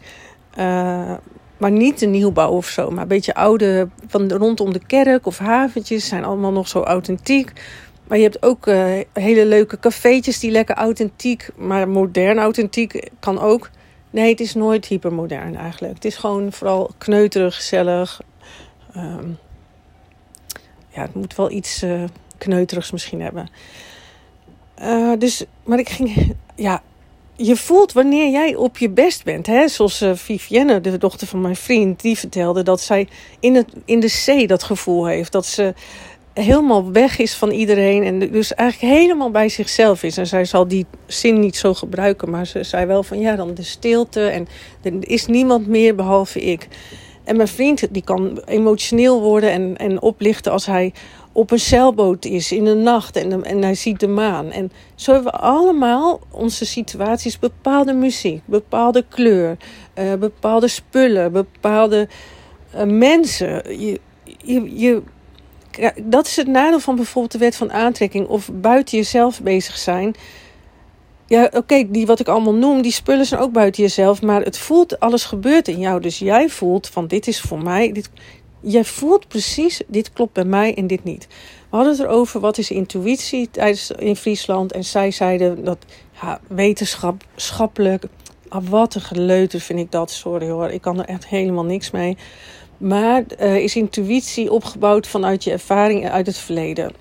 Uh, 0.58 1.12
maar 1.56 1.70
niet 1.70 1.98
de 1.98 2.06
nieuwbouw 2.06 2.50
of 2.50 2.66
zo. 2.66 2.90
Maar 2.90 3.02
een 3.02 3.08
beetje 3.08 3.34
oude, 3.34 3.88
van 4.06 4.32
rondom 4.32 4.72
de 4.72 4.86
kerk 4.86 5.26
of 5.26 5.38
haventjes 5.38 6.08
zijn 6.08 6.24
allemaal 6.24 6.52
nog 6.52 6.68
zo 6.68 6.80
authentiek. 6.80 7.52
Maar 8.08 8.18
je 8.18 8.24
hebt 8.24 8.42
ook 8.42 8.66
uh, 8.66 8.84
hele 9.12 9.46
leuke 9.46 9.78
cafeetjes 9.78 10.38
die 10.38 10.50
lekker 10.50 10.74
authentiek, 10.74 11.48
maar 11.56 11.88
modern 11.88 12.38
authentiek 12.38 13.08
kan 13.20 13.40
ook. 13.40 13.70
Nee, 14.16 14.30
het 14.30 14.40
is 14.40 14.54
nooit 14.54 14.86
hypermodern 14.86 15.56
eigenlijk. 15.56 15.94
Het 15.94 16.04
is 16.04 16.16
gewoon 16.16 16.52
vooral 16.52 16.90
kneuterig, 16.98 17.54
gezellig. 17.56 18.20
Um, 18.96 19.38
ja, 20.88 21.02
het 21.02 21.14
moet 21.14 21.34
wel 21.34 21.50
iets 21.50 21.82
uh, 21.82 22.04
kneuterigs 22.38 22.90
misschien 22.90 23.20
hebben. 23.20 23.48
Uh, 24.80 25.12
dus, 25.18 25.44
maar 25.64 25.78
ik 25.78 25.88
ging, 25.88 26.34
ja, 26.54 26.82
je 27.34 27.56
voelt 27.56 27.92
wanneer 27.92 28.30
jij 28.30 28.54
op 28.54 28.78
je 28.78 28.90
best 28.90 29.24
bent. 29.24 29.46
Hè? 29.46 29.68
Zoals 29.68 30.02
uh, 30.02 30.14
Vivienne, 30.14 30.80
de 30.80 30.98
dochter 30.98 31.26
van 31.26 31.40
mijn 31.40 31.56
vriend, 31.56 32.00
die 32.00 32.18
vertelde 32.18 32.62
dat 32.62 32.80
zij 32.80 33.08
in, 33.40 33.54
het, 33.54 33.72
in 33.84 34.00
de 34.00 34.08
zee 34.08 34.46
dat 34.46 34.62
gevoel 34.62 35.06
heeft. 35.06 35.32
Dat 35.32 35.46
ze 35.46 35.74
helemaal 36.40 36.92
weg 36.92 37.18
is 37.18 37.34
van 37.34 37.50
iedereen 37.50 38.02
en 38.02 38.18
dus 38.18 38.54
eigenlijk 38.54 38.94
helemaal 38.94 39.30
bij 39.30 39.48
zichzelf 39.48 40.02
is. 40.02 40.18
En 40.18 40.26
zij 40.26 40.44
zal 40.44 40.68
die 40.68 40.86
zin 41.06 41.40
niet 41.40 41.56
zo 41.56 41.74
gebruiken, 41.74 42.30
maar 42.30 42.46
ze 42.46 42.62
zei 42.62 42.86
wel 42.86 43.02
van 43.02 43.18
ja, 43.18 43.36
dan 43.36 43.54
de 43.54 43.62
stilte 43.62 44.26
en 44.26 44.48
er 44.82 44.92
is 45.00 45.26
niemand 45.26 45.66
meer 45.66 45.94
behalve 45.94 46.40
ik. 46.40 46.68
En 47.24 47.36
mijn 47.36 47.48
vriend 47.48 47.94
die 47.94 48.04
kan 48.04 48.40
emotioneel 48.44 49.20
worden 49.20 49.50
en, 49.50 49.76
en 49.76 50.02
oplichten 50.02 50.52
als 50.52 50.66
hij 50.66 50.92
op 51.32 51.50
een 51.50 51.58
zeilboot 51.58 52.24
is 52.24 52.52
in 52.52 52.64
de 52.64 52.74
nacht 52.74 53.16
en, 53.16 53.44
en 53.44 53.62
hij 53.62 53.74
ziet 53.74 54.00
de 54.00 54.08
maan. 54.08 54.50
En 54.50 54.72
zo 54.94 55.12
hebben 55.12 55.32
we 55.32 55.38
allemaal 55.38 56.20
onze 56.30 56.66
situaties, 56.66 57.38
bepaalde 57.38 57.92
muziek, 57.92 58.42
bepaalde 58.44 59.04
kleur, 59.08 59.56
uh, 59.98 60.14
bepaalde 60.14 60.68
spullen, 60.68 61.32
bepaalde 61.32 62.08
uh, 62.74 62.82
mensen. 62.82 63.80
Je, 63.80 64.00
je, 64.42 64.78
je, 64.78 65.02
dat 66.02 66.26
is 66.26 66.36
het 66.36 66.46
nadeel 66.46 66.80
van 66.80 66.96
bijvoorbeeld 66.96 67.32
de 67.32 67.38
wet 67.38 67.56
van 67.56 67.72
aantrekking 67.72 68.26
of 68.26 68.50
buiten 68.52 68.98
jezelf 68.98 69.42
bezig 69.42 69.76
zijn. 69.76 70.14
Ja, 71.26 71.50
oké, 71.52 71.90
die 71.90 72.06
wat 72.06 72.20
ik 72.20 72.28
allemaal 72.28 72.54
noem, 72.54 72.82
die 72.82 72.92
spullen 72.92 73.26
zijn 73.26 73.40
ook 73.40 73.52
buiten 73.52 73.82
jezelf, 73.82 74.22
maar 74.22 74.42
het 74.42 74.58
voelt, 74.58 75.00
alles 75.00 75.24
gebeurt 75.24 75.68
in 75.68 75.78
jou. 75.78 76.00
Dus 76.00 76.18
jij 76.18 76.48
voelt 76.48 76.88
van 76.88 77.06
dit 77.06 77.26
is 77.26 77.40
voor 77.40 77.62
mij, 77.62 77.92
dit, 77.92 78.10
jij 78.60 78.84
voelt 78.84 79.28
precies, 79.28 79.80
dit 79.86 80.12
klopt 80.12 80.32
bij 80.32 80.44
mij 80.44 80.74
en 80.74 80.86
dit 80.86 81.04
niet. 81.04 81.26
We 81.70 81.76
hadden 81.76 81.92
het 81.92 82.02
erover, 82.02 82.40
wat 82.40 82.58
is 82.58 82.70
intuïtie 82.70 83.50
tijdens, 83.50 83.90
in 83.90 84.16
Friesland. 84.16 84.72
En 84.72 84.84
zij 84.84 85.10
zeiden 85.10 85.64
dat 85.64 85.78
ja, 86.20 86.40
ah, 88.48 88.68
wat 88.68 88.94
een 88.94 89.00
geleuter 89.00 89.60
vind 89.60 89.78
ik 89.78 89.90
dat, 89.90 90.10
sorry 90.10 90.48
hoor. 90.48 90.70
Ik 90.70 90.80
kan 90.80 90.98
er 90.98 91.04
echt 91.04 91.26
helemaal 91.26 91.64
niks 91.64 91.90
mee. 91.90 92.16
Maar 92.78 93.38
is 93.38 93.76
intuïtie 93.76 94.52
opgebouwd 94.52 95.06
vanuit 95.06 95.44
je 95.44 95.50
ervaring 95.50 96.10
uit 96.10 96.26
het 96.26 96.38
verleden? 96.38 96.92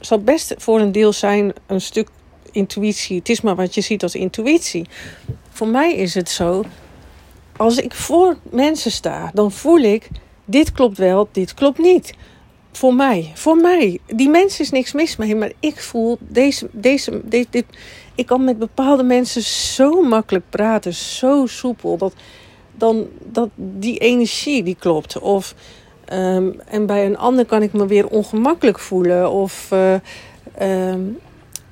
Zal 0.00 0.18
best 0.18 0.54
voor 0.58 0.80
een 0.80 0.92
deel 0.92 1.12
zijn 1.12 1.52
een 1.66 1.80
stuk 1.80 2.08
intuïtie. 2.52 3.18
Het 3.18 3.28
is 3.28 3.40
maar 3.40 3.56
wat 3.56 3.74
je 3.74 3.80
ziet 3.80 4.02
als 4.02 4.14
intuïtie. 4.14 4.86
Voor 5.50 5.68
mij 5.68 5.94
is 5.94 6.14
het 6.14 6.30
zo, 6.30 6.64
als 7.56 7.76
ik 7.76 7.94
voor 7.94 8.36
mensen 8.50 8.90
sta, 8.90 9.30
dan 9.34 9.52
voel 9.52 9.78
ik 9.78 10.08
dit 10.44 10.72
klopt 10.72 10.98
wel, 10.98 11.28
dit 11.32 11.54
klopt 11.54 11.78
niet. 11.78 12.14
Voor 12.72 12.94
mij, 12.94 13.30
voor 13.34 13.56
mij. 13.56 13.98
Die 14.06 14.28
mensen 14.28 14.64
is 14.64 14.70
niks 14.70 14.92
mis 14.92 15.16
mee, 15.16 15.36
maar 15.36 15.52
ik 15.60 15.80
voel 15.80 16.18
deze, 16.20 16.68
deze, 16.72 17.20
dit, 17.24 17.64
ik 18.14 18.26
kan 18.26 18.44
met 18.44 18.58
bepaalde 18.58 19.02
mensen 19.02 19.42
zo 19.42 20.02
makkelijk 20.02 20.44
praten, 20.50 20.94
zo 20.94 21.46
soepel, 21.46 21.96
dat, 21.96 22.14
dan, 22.74 23.06
dat 23.22 23.48
die 23.56 23.98
energie 23.98 24.62
die 24.62 24.76
klopt. 24.78 25.18
Of, 25.18 25.54
um, 26.12 26.60
en 26.66 26.86
bij 26.86 27.06
een 27.06 27.18
ander 27.18 27.46
kan 27.46 27.62
ik 27.62 27.72
me 27.72 27.86
weer 27.86 28.08
ongemakkelijk 28.08 28.78
voelen. 28.78 29.30
Of 29.30 29.70
uh, 29.72 29.94
um, 30.90 31.18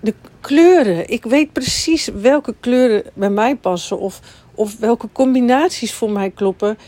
de 0.00 0.14
kleuren. 0.40 1.08
Ik 1.08 1.24
weet 1.24 1.52
precies 1.52 2.06
welke 2.06 2.54
kleuren 2.60 3.02
bij 3.14 3.30
mij 3.30 3.56
passen. 3.56 3.98
Of, 3.98 4.20
of 4.54 4.78
welke 4.78 5.08
combinaties 5.12 5.92
voor 5.92 6.10
mij 6.10 6.30
kloppen 6.30 6.78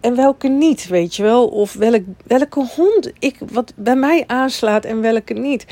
en 0.00 0.16
welke 0.16 0.48
niet, 0.48 0.88
weet 0.88 1.16
je 1.16 1.22
wel. 1.22 1.48
Of 1.48 1.72
welk, 1.72 2.02
welke 2.26 2.66
hond 2.76 3.12
ik, 3.18 3.36
wat 3.52 3.72
bij 3.76 3.96
mij 3.96 4.24
aanslaat 4.26 4.84
en 4.84 5.00
welke 5.00 5.34
niet. 5.34 5.66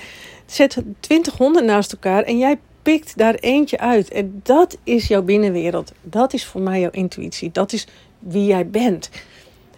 Zet 0.47 0.83
twintig 1.01 1.37
honden 1.37 1.65
naast 1.65 1.93
elkaar 1.93 2.23
en 2.23 2.39
jij 2.39 2.59
pikt 2.89 3.17
daar 3.17 3.35
eentje 3.35 3.79
uit. 3.79 4.09
En 4.11 4.41
dat 4.43 4.79
is 4.85 5.09
jouw 5.09 5.23
binnenwereld. 5.23 5.93
Dat 6.03 6.33
is 6.33 6.45
voor 6.45 6.61
mij 6.61 6.81
jouw 6.81 6.91
intuïtie. 6.91 7.51
Dat 7.53 7.73
is 7.73 7.87
wie 8.19 8.47
jij 8.47 8.69
bent. 8.69 9.11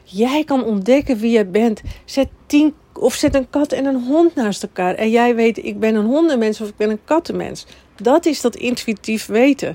Jij 0.02 0.44
kan 0.44 0.64
ontdekken 0.64 1.18
wie 1.18 1.30
jij 1.30 1.50
bent. 1.50 1.82
Zet 2.04 2.28
tien 2.46 2.74
of 2.92 3.14
zet 3.14 3.34
een 3.34 3.50
kat 3.50 3.72
en 3.72 3.84
een 3.84 4.04
hond 4.04 4.34
naast 4.34 4.62
elkaar. 4.62 4.94
En 4.94 5.10
jij 5.10 5.34
weet, 5.34 5.64
ik 5.64 5.78
ben 5.78 5.94
een 5.94 6.04
hondenmens 6.04 6.60
of 6.60 6.68
ik 6.68 6.76
ben 6.76 6.90
een 6.90 7.04
kattenmens. 7.04 7.66
Dat 7.96 8.26
is 8.26 8.40
dat 8.40 8.56
intuïtief 8.56 9.26
weten. 9.26 9.74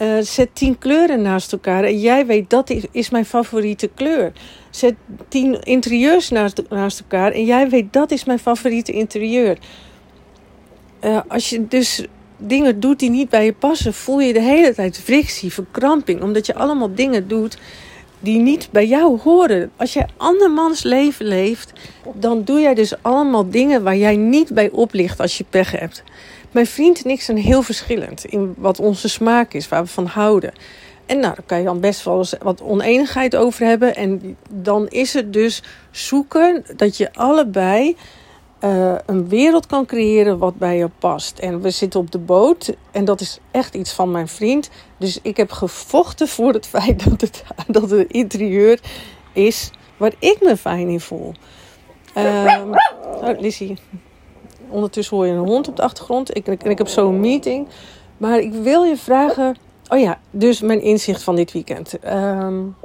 Uh, 0.00 0.18
zet 0.20 0.48
tien 0.52 0.78
kleuren 0.78 1.22
naast 1.22 1.52
elkaar 1.52 1.84
en 1.84 2.00
jij 2.00 2.26
weet 2.26 2.50
dat 2.50 2.70
is, 2.70 2.82
is 2.90 3.10
mijn 3.10 3.26
favoriete 3.26 3.90
kleur. 3.94 4.32
Zet 4.70 4.94
tien 5.28 5.60
interieurs 5.62 6.28
naast, 6.28 6.62
naast 6.68 7.00
elkaar 7.00 7.32
en 7.32 7.44
jij 7.44 7.68
weet 7.68 7.92
dat 7.92 8.10
is 8.10 8.24
mijn 8.24 8.38
favoriete 8.38 8.92
interieur. 8.92 9.58
Uh, 11.04 11.20
als 11.28 11.50
je 11.50 11.66
dus 11.66 12.06
dingen 12.36 12.80
doet 12.80 12.98
die 12.98 13.10
niet 13.10 13.28
bij 13.28 13.44
je 13.44 13.52
passen, 13.52 13.94
voel 13.94 14.20
je 14.20 14.32
de 14.32 14.40
hele 14.40 14.74
tijd 14.74 14.98
frictie, 14.98 15.52
verkramping. 15.52 16.22
Omdat 16.22 16.46
je 16.46 16.54
allemaal 16.54 16.94
dingen 16.94 17.28
doet 17.28 17.58
die 18.20 18.38
niet 18.38 18.68
bij 18.70 18.86
jou 18.86 19.18
horen. 19.20 19.70
Als 19.76 19.92
jij 19.92 20.06
andermans 20.16 20.82
leven 20.82 21.26
leeft, 21.26 21.72
dan 22.14 22.44
doe 22.44 22.60
jij 22.60 22.74
dus 22.74 23.02
allemaal 23.02 23.50
dingen 23.50 23.82
waar 23.82 23.96
jij 23.96 24.16
niet 24.16 24.54
bij 24.54 24.70
oplicht 24.70 25.20
als 25.20 25.38
je 25.38 25.44
pech 25.50 25.70
hebt. 25.70 26.02
Mijn 26.50 26.66
vriend 26.66 27.02
en 27.02 27.10
ik 27.10 27.22
zijn 27.22 27.36
heel 27.36 27.62
verschillend 27.62 28.24
in 28.24 28.54
wat 28.56 28.80
onze 28.80 29.08
smaak 29.08 29.52
is, 29.52 29.68
waar 29.68 29.82
we 29.82 29.88
van 29.88 30.06
houden. 30.06 30.52
En 31.06 31.18
nou, 31.18 31.34
daar 31.34 31.44
kan 31.46 31.58
je 31.58 31.64
dan 31.64 31.80
best 31.80 32.04
wel 32.04 32.18
eens 32.18 32.34
wat 32.42 32.62
oneenigheid 32.62 33.36
over 33.36 33.66
hebben. 33.66 33.94
En 33.94 34.36
dan 34.50 34.88
is 34.88 35.12
het 35.12 35.32
dus 35.32 35.62
zoeken 35.90 36.64
dat 36.76 36.96
je 36.96 37.12
allebei 37.12 37.96
uh, 38.66 38.94
een 39.06 39.28
wereld 39.28 39.66
kan 39.66 39.86
creëren 39.86 40.38
wat 40.38 40.56
bij 40.56 40.76
je 40.76 40.88
past. 40.98 41.38
En 41.38 41.60
we 41.60 41.70
zitten 41.70 42.00
op 42.00 42.10
de 42.10 42.18
boot 42.18 42.74
en 42.90 43.04
dat 43.04 43.20
is 43.20 43.40
echt 43.50 43.74
iets 43.74 43.92
van 43.92 44.10
mijn 44.10 44.28
vriend. 44.28 44.70
Dus 44.96 45.18
ik 45.22 45.36
heb 45.36 45.50
gevochten 45.50 46.28
voor 46.28 46.52
het 46.52 46.66
feit 46.76 47.04
dat 47.10 47.20
het, 47.20 47.44
dat 47.66 47.90
het 47.90 48.10
interieur 48.10 48.80
is 49.32 49.70
waar 49.96 50.12
ik 50.18 50.36
me 50.40 50.56
fijn 50.56 50.88
in 50.88 51.00
voel. 51.00 51.32
Um, 52.18 52.74
oh, 53.02 53.40
Lizzie. 53.40 53.78
Ondertussen 54.68 55.16
hoor 55.16 55.26
je 55.26 55.32
een 55.32 55.46
hond 55.46 55.68
op 55.68 55.76
de 55.76 55.82
achtergrond. 55.82 56.36
Ik, 56.36 56.46
en 56.46 56.70
ik 56.70 56.78
heb 56.78 56.88
zo'n 56.88 57.20
meeting. 57.20 57.68
Maar 58.16 58.38
ik 58.38 58.52
wil 58.52 58.82
je 58.84 58.96
vragen. 58.96 59.56
Oh 59.88 59.98
ja, 59.98 60.20
dus 60.30 60.60
mijn 60.60 60.82
inzicht 60.82 61.22
van 61.22 61.36
dit 61.36 61.52
weekend. 61.52 61.98
Um, 62.04 62.76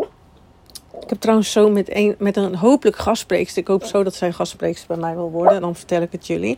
ik 1.04 1.10
heb 1.10 1.20
trouwens 1.20 1.52
zo 1.52 1.70
met 1.70 1.96
een, 1.96 2.16
met 2.18 2.38
een 2.38 2.56
hopelijk 2.56 2.98
gastspreekster. 2.98 3.62
Ik 3.62 3.68
hoop 3.68 3.84
zo 3.84 4.04
dat 4.04 4.16
zij 4.16 4.32
gastspreekster 4.32 4.88
bij 4.88 4.98
mij 4.98 5.16
wil 5.16 5.32
worden. 5.32 5.62
Dan 5.62 5.76
vertel 5.76 6.02
ik 6.02 6.12
het 6.12 6.28
jullie. 6.28 6.58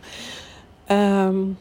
Um, 0.88 1.58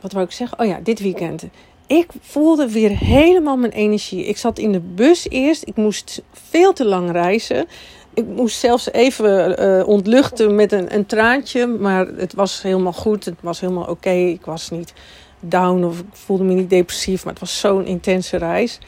wat 0.00 0.12
wou 0.12 0.24
ik 0.24 0.32
zeggen? 0.32 0.58
Oh 0.58 0.66
ja, 0.66 0.80
dit 0.82 1.00
weekend. 1.00 1.44
Ik 1.86 2.06
voelde 2.20 2.68
weer 2.68 2.98
helemaal 2.98 3.56
mijn 3.56 3.72
energie. 3.72 4.24
Ik 4.24 4.36
zat 4.36 4.58
in 4.58 4.72
de 4.72 4.80
bus 4.80 5.28
eerst. 5.28 5.66
Ik 5.66 5.76
moest 5.76 6.22
veel 6.32 6.72
te 6.72 6.84
lang 6.84 7.10
reizen. 7.10 7.66
Ik 8.14 8.26
moest 8.26 8.58
zelfs 8.58 8.92
even 8.92 9.62
uh, 9.62 9.88
ontluchten 9.88 10.54
met 10.54 10.72
een, 10.72 10.94
een 10.94 11.06
traantje. 11.06 11.66
Maar 11.66 12.06
het 12.06 12.34
was 12.34 12.62
helemaal 12.62 12.92
goed. 12.92 13.24
Het 13.24 13.34
was 13.40 13.60
helemaal 13.60 13.86
oké. 13.86 14.10
Ik 14.10 14.44
was 14.44 14.70
niet 14.70 14.92
down 15.40 15.84
of 15.84 15.98
ik 15.98 16.06
voelde 16.12 16.44
me 16.44 16.54
niet 16.54 16.70
depressief. 16.70 17.24
Maar 17.24 17.32
het 17.32 17.42
was 17.42 17.60
zo'n 17.60 17.86
intense 17.86 18.36
reis. 18.36 18.78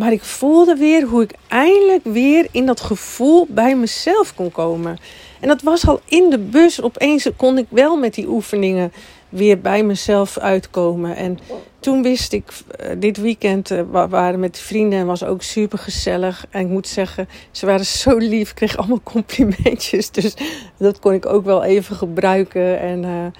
Maar 0.00 0.12
ik 0.12 0.22
voelde 0.22 0.76
weer 0.76 1.02
hoe 1.02 1.22
ik 1.22 1.34
eindelijk 1.48 2.04
weer 2.04 2.46
in 2.50 2.66
dat 2.66 2.80
gevoel 2.80 3.46
bij 3.48 3.76
mezelf 3.76 4.34
kon 4.34 4.52
komen. 4.52 4.98
En 5.40 5.48
dat 5.48 5.62
was 5.62 5.86
al 5.86 6.00
in 6.04 6.30
de 6.30 6.38
bus. 6.38 6.82
Opeens 6.82 7.28
kon 7.36 7.58
ik 7.58 7.66
wel 7.68 7.96
met 7.96 8.14
die 8.14 8.28
oefeningen 8.28 8.92
weer 9.28 9.60
bij 9.60 9.82
mezelf 9.82 10.38
uitkomen. 10.38 11.16
En 11.16 11.38
toen 11.80 12.02
wist 12.02 12.32
ik, 12.32 12.52
eh, 12.78 12.90
dit 12.98 13.16
weekend 13.16 13.70
uh, 13.70 13.82
waren 14.08 14.40
met 14.40 14.58
vrienden 14.58 14.98
en 14.98 15.06
was 15.06 15.24
ook 15.24 15.42
super 15.42 15.78
gezellig. 15.78 16.46
En 16.50 16.60
ik 16.60 16.68
moet 16.68 16.88
zeggen, 16.88 17.28
ze 17.50 17.66
waren 17.66 17.86
zo 17.86 18.16
lief. 18.16 18.54
Kreeg 18.54 18.76
allemaal 18.76 19.02
complimentjes. 19.02 20.10
Dus 20.20 20.34
dat 20.76 20.98
kon 20.98 21.12
ik 21.12 21.26
ook 21.26 21.44
wel 21.44 21.64
even 21.64 21.96
gebruiken. 21.96 22.80
En, 22.80 23.32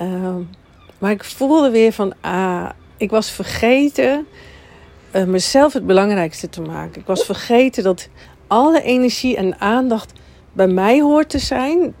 uh, 0.00 0.34
maar 0.98 1.10
ik 1.10 1.24
voelde 1.24 1.70
weer 1.70 1.92
van, 1.92 2.14
ah, 2.20 2.68
ik 2.96 3.10
was 3.10 3.30
vergeten 3.30 4.26
uh, 5.12 5.24
mezelf 5.24 5.72
het 5.72 5.86
belangrijkste 5.86 6.48
te 6.48 6.60
maken. 6.60 7.00
Ik 7.00 7.06
was 7.06 7.24
vergeten 7.24 7.82
dat 7.82 8.08
alle 8.46 8.82
energie 8.82 9.36
en 9.36 9.60
aandacht 9.60 10.12
bij 10.52 10.66
mij 10.66 11.00
hoort 11.00 11.28
te 11.28 11.38
zijn. 11.38 11.94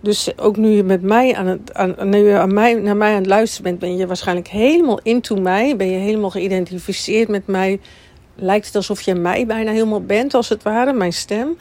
Dus 0.00 0.38
ook 0.38 0.56
nu 0.56 0.68
je 0.68 0.82
met 0.82 1.02
mij 1.02 1.34
aan 1.34 1.46
het, 1.46 1.74
aan, 1.74 1.96
nu 2.08 2.18
je 2.28 2.38
aan 2.38 2.54
mij, 2.54 2.74
naar 2.74 2.96
mij 2.96 3.10
aan 3.10 3.18
het 3.18 3.26
luisteren 3.26 3.64
bent, 3.64 3.78
ben 3.78 3.96
je 3.96 4.06
waarschijnlijk 4.06 4.48
helemaal 4.48 5.00
into 5.02 5.36
mij. 5.36 5.76
Ben 5.76 5.90
je 5.90 5.98
helemaal 5.98 6.30
geïdentificeerd 6.30 7.28
met 7.28 7.46
mij. 7.46 7.80
Lijkt 8.34 8.66
het 8.66 8.76
alsof 8.76 9.00
je 9.00 9.14
mij 9.14 9.46
bijna 9.46 9.72
helemaal 9.72 10.02
bent, 10.02 10.34
als 10.34 10.48
het 10.48 10.62
ware, 10.62 10.92
mijn 10.92 11.12
stem. 11.12 11.56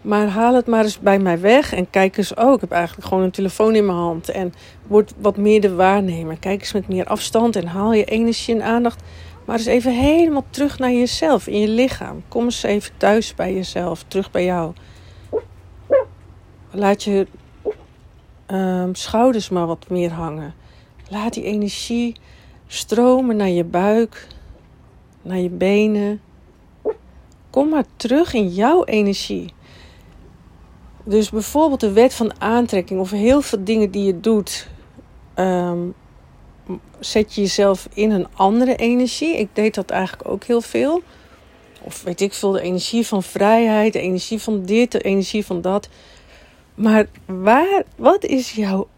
Maar 0.00 0.26
haal 0.26 0.54
het 0.54 0.66
maar 0.66 0.82
eens 0.82 0.98
bij 0.98 1.18
mij 1.18 1.40
weg 1.40 1.74
en 1.74 1.90
kijk 1.90 2.16
eens, 2.16 2.34
oh, 2.34 2.52
ik 2.52 2.60
heb 2.60 2.70
eigenlijk 2.70 3.08
gewoon 3.08 3.22
een 3.24 3.30
telefoon 3.30 3.74
in 3.74 3.86
mijn 3.86 3.98
hand. 3.98 4.28
En 4.28 4.54
word 4.86 5.12
wat 5.18 5.36
meer 5.36 5.60
de 5.60 5.74
waarnemer. 5.74 6.36
Kijk 6.38 6.60
eens 6.60 6.72
met 6.72 6.88
meer 6.88 7.04
afstand 7.04 7.56
en 7.56 7.66
haal 7.66 7.92
je 7.92 8.04
energie 8.04 8.54
en 8.54 8.62
aandacht 8.62 9.02
maar 9.46 9.56
eens 9.56 9.66
even 9.66 9.92
helemaal 9.92 10.44
terug 10.50 10.78
naar 10.78 10.92
jezelf, 10.92 11.46
in 11.46 11.60
je 11.60 11.68
lichaam. 11.68 12.22
Kom 12.28 12.44
eens 12.44 12.62
even 12.62 12.96
thuis 12.96 13.34
bij 13.34 13.54
jezelf, 13.54 14.04
terug 14.08 14.30
bij 14.30 14.44
jou. 14.44 14.72
Laat 16.70 17.02
je 17.02 17.26
um, 18.46 18.94
schouders 18.94 19.48
maar 19.48 19.66
wat 19.66 19.88
meer 19.88 20.12
hangen. 20.12 20.54
Laat 21.08 21.32
die 21.32 21.44
energie 21.44 22.16
stromen 22.66 23.36
naar 23.36 23.48
je 23.48 23.64
buik, 23.64 24.26
naar 25.22 25.38
je 25.38 25.50
benen. 25.50 26.20
Kom 27.50 27.68
maar 27.68 27.84
terug 27.96 28.34
in 28.34 28.48
jouw 28.48 28.84
energie. 28.84 29.54
Dus 31.04 31.30
bijvoorbeeld 31.30 31.80
de 31.80 31.92
wet 31.92 32.14
van 32.14 32.40
aantrekking 32.40 33.00
of 33.00 33.10
heel 33.10 33.40
veel 33.40 33.64
dingen 33.64 33.90
die 33.90 34.04
je 34.04 34.20
doet. 34.20 34.68
Um, 35.34 35.94
zet 36.98 37.34
je 37.34 37.40
jezelf 37.40 37.88
in 37.94 38.10
een 38.10 38.26
andere 38.34 38.76
energie. 38.76 39.36
Ik 39.36 39.48
deed 39.52 39.74
dat 39.74 39.90
eigenlijk 39.90 40.28
ook 40.28 40.44
heel 40.44 40.60
veel. 40.60 41.02
Of 41.80 42.02
weet 42.02 42.20
ik 42.20 42.32
veel, 42.32 42.50
de 42.50 42.60
energie 42.60 43.06
van 43.06 43.22
vrijheid, 43.22 43.92
de 43.92 44.00
energie 44.00 44.38
van 44.38 44.64
dit, 44.64 44.92
de 44.92 45.00
energie 45.00 45.46
van 45.46 45.60
dat. 45.60 45.88
Maar 46.74 47.06
waar, 47.26 47.82
wat 47.96 48.24
is 48.24 48.52
jouw 48.52 48.88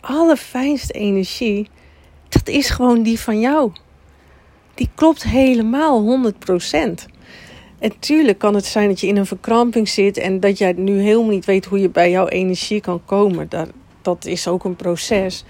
allerfijnste 0.00 0.92
energie? 0.92 1.68
Dat 2.28 2.48
is 2.48 2.70
gewoon 2.70 3.02
die 3.02 3.20
van 3.20 3.40
jou. 3.40 3.72
Die 4.74 4.90
klopt 4.94 5.22
helemaal 5.22 6.32
100%. 6.34 7.14
En 7.78 7.98
tuurlijk 7.98 8.38
kan 8.38 8.54
het 8.54 8.64
zijn 8.64 8.88
dat 8.88 9.00
je 9.00 9.06
in 9.06 9.16
een 9.16 9.26
verkramping 9.26 9.88
zit 9.88 10.16
en 10.16 10.40
dat 10.40 10.58
jij 10.58 10.72
nu 10.72 11.00
helemaal 11.00 11.30
niet 11.30 11.44
weet 11.44 11.64
hoe 11.64 11.80
je 11.80 11.88
bij 11.88 12.10
jouw 12.10 12.26
energie 12.26 12.80
kan 12.80 13.04
komen. 13.04 13.48
Dat, 13.48 13.68
dat 14.02 14.24
is 14.24 14.48
ook 14.48 14.64
een 14.64 14.76
proces. 14.76 15.44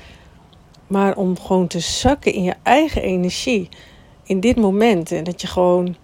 Maar 0.86 1.16
om 1.16 1.40
gewoon 1.40 1.66
te 1.66 1.80
zakken 1.80 2.32
in 2.32 2.42
je 2.42 2.54
eigen 2.62 3.02
energie 3.02 3.68
in 4.24 4.40
dit 4.40 4.56
moment. 4.56 5.12
En 5.12 5.24
dat 5.24 5.40
je 5.40 5.46
gewoon, 5.46 5.96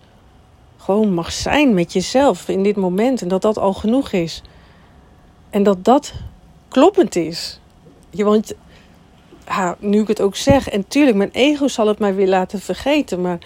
gewoon 0.76 1.14
mag 1.14 1.32
zijn 1.32 1.74
met 1.74 1.92
jezelf 1.92 2.48
in 2.48 2.62
dit 2.62 2.76
moment. 2.76 3.22
En 3.22 3.28
dat 3.28 3.42
dat 3.42 3.58
al 3.58 3.72
genoeg 3.72 4.12
is. 4.12 4.42
En 5.50 5.62
dat 5.62 5.84
dat 5.84 6.12
kloppend 6.68 7.16
is. 7.16 7.60
Je, 8.10 8.24
want 8.24 8.54
nu 9.78 10.00
ik 10.00 10.08
het 10.08 10.20
ook 10.20 10.36
zeg, 10.36 10.68
en 10.68 10.88
tuurlijk, 10.88 11.16
mijn 11.16 11.30
ego 11.32 11.68
zal 11.68 11.86
het 11.86 11.98
mij 11.98 12.14
weer 12.14 12.28
laten 12.28 12.60
vergeten. 12.60 13.20
Maar, 13.20 13.38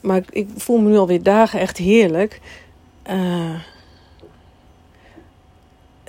maar 0.00 0.22
ik 0.30 0.48
voel 0.56 0.78
me 0.78 0.88
nu 0.88 0.96
alweer 0.96 1.22
dagen 1.22 1.60
echt 1.60 1.76
heerlijk. 1.76 2.40
Uh, 3.10 3.54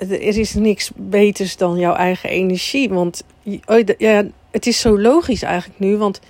er 0.08 0.38
is 0.38 0.54
niks 0.54 0.90
beters 0.96 1.56
dan 1.56 1.78
jouw 1.78 1.94
eigen 1.94 2.30
energie. 2.30 2.88
Want 2.88 3.24
oh, 3.66 3.80
ja, 3.98 4.26
het 4.50 4.66
is 4.66 4.80
zo 4.80 4.98
logisch 4.98 5.42
eigenlijk 5.42 5.80
nu, 5.80 5.96
want 5.96 6.20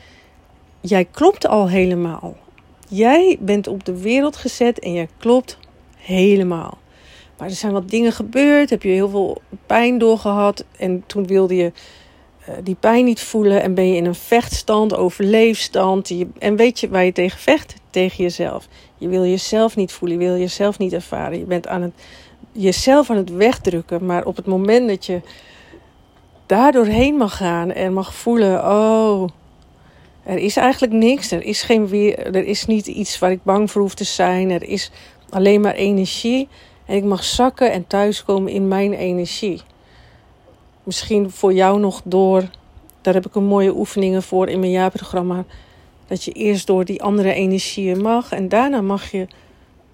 jij 0.80 1.04
klopt 1.04 1.46
al 1.46 1.68
helemaal. 1.68 2.36
Jij 2.88 3.36
bent 3.40 3.66
op 3.66 3.84
de 3.84 4.00
wereld 4.00 4.36
gezet 4.36 4.78
en 4.78 4.92
jij 4.92 5.08
klopt 5.18 5.58
helemaal. 5.96 6.78
Maar 7.38 7.48
er 7.48 7.54
zijn 7.54 7.72
wat 7.72 7.90
dingen 7.90 8.12
gebeurd, 8.12 8.70
heb 8.70 8.82
je 8.82 8.88
heel 8.88 9.08
veel 9.08 9.40
pijn 9.66 9.98
doorgehad 9.98 10.64
en 10.76 11.04
toen 11.06 11.26
wilde 11.26 11.56
je 11.56 11.72
uh, 12.48 12.54
die 12.62 12.76
pijn 12.80 13.04
niet 13.04 13.20
voelen 13.20 13.62
en 13.62 13.74
ben 13.74 13.88
je 13.88 13.96
in 13.96 14.06
een 14.06 14.14
vechtstand, 14.14 14.94
overleefstand. 14.94 16.14
En 16.38 16.56
weet 16.56 16.80
je 16.80 16.88
waar 16.88 17.04
je 17.04 17.12
tegen 17.12 17.38
vecht? 17.38 17.74
Tegen 17.90 18.24
jezelf. 18.24 18.68
Je 18.96 19.08
wil 19.08 19.24
jezelf 19.24 19.76
niet 19.76 19.92
voelen, 19.92 20.20
je 20.20 20.24
wil 20.24 20.38
jezelf 20.38 20.78
niet 20.78 20.92
ervaren. 20.92 21.38
Je 21.38 21.44
bent 21.44 21.66
aan 21.66 21.82
het, 21.82 21.92
jezelf 22.52 23.10
aan 23.10 23.16
het 23.16 23.30
wegdrukken, 23.30 24.06
maar 24.06 24.24
op 24.24 24.36
het 24.36 24.46
moment 24.46 24.88
dat 24.88 25.06
je 25.06 25.20
daar 26.46 26.72
doorheen 26.72 27.14
mag 27.14 27.36
gaan 27.36 27.72
en 27.72 27.92
mag 27.92 28.14
voelen: 28.14 28.64
oh, 28.64 29.28
er 30.22 30.38
is 30.38 30.56
eigenlijk 30.56 30.92
niks. 30.92 31.30
Er 31.30 31.42
is, 31.42 31.62
geen 31.62 31.88
weer, 31.88 32.34
er 32.34 32.44
is 32.44 32.66
niet 32.66 32.86
iets 32.86 33.18
waar 33.18 33.30
ik 33.30 33.42
bang 33.42 33.70
voor 33.70 33.82
hoef 33.82 33.94
te 33.94 34.04
zijn. 34.04 34.50
Er 34.50 34.62
is 34.62 34.90
alleen 35.28 35.60
maar 35.60 35.74
energie. 35.74 36.48
En 36.86 36.96
ik 36.96 37.04
mag 37.04 37.24
zakken 37.24 37.72
en 37.72 37.86
thuiskomen 37.86 38.52
in 38.52 38.68
mijn 38.68 38.92
energie. 38.92 39.62
Misschien 40.82 41.30
voor 41.30 41.52
jou 41.52 41.80
nog 41.80 42.00
door. 42.04 42.44
Daar 43.00 43.14
heb 43.14 43.26
ik 43.26 43.34
een 43.34 43.44
mooie 43.44 43.76
oefeningen 43.76 44.22
voor 44.22 44.48
in 44.48 44.60
mijn 44.60 44.72
jaarprogramma. 44.72 45.44
Dat 46.06 46.24
je 46.24 46.32
eerst 46.32 46.66
door 46.66 46.84
die 46.84 47.02
andere 47.02 47.32
energieën 47.32 48.02
mag. 48.02 48.32
En 48.32 48.48
daarna 48.48 48.80
mag 48.80 49.10
je 49.10 49.26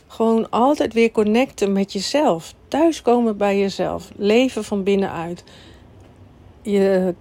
gewoon 0.07 0.51
altijd 0.51 0.93
weer 0.93 1.11
connecten 1.11 1.73
met 1.73 1.93
jezelf. 1.93 2.55
Thuiskomen 2.69 3.37
bij 3.37 3.59
jezelf. 3.59 4.11
Leven 4.17 4.65
van 4.65 4.83
binnenuit 4.83 5.45
je 6.63 7.15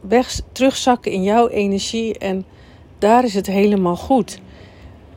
weg, 0.00 0.40
terugzakken 0.52 1.12
in 1.12 1.22
jouw 1.22 1.48
energie 1.48 2.18
en 2.18 2.44
daar 2.98 3.24
is 3.24 3.34
het 3.34 3.46
helemaal 3.46 3.96
goed. 3.96 4.38